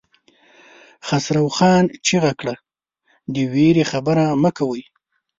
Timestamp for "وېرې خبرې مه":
3.53-4.51